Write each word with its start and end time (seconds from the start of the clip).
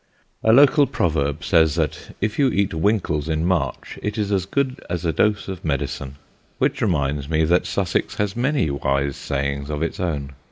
A 0.43 0.51
local 0.51 0.87
proverb 0.87 1.43
says 1.43 1.75
that 1.75 2.15
if 2.21 2.39
you 2.39 2.47
eat 2.49 2.73
winkles 2.73 3.29
in 3.29 3.45
March 3.45 3.99
it 4.01 4.17
is 4.17 4.31
as 4.31 4.47
good 4.47 4.83
as 4.89 5.05
a 5.05 5.13
dose 5.13 5.47
of 5.47 5.63
medicine; 5.63 6.15
which 6.57 6.81
reminds 6.81 7.29
me 7.29 7.43
that 7.43 7.67
Sussex 7.67 8.15
has 8.15 8.35
many 8.35 8.71
wise 8.71 9.15
sayings 9.15 9.69
of 9.69 9.83
its 9.83 9.99
own. 9.99 10.31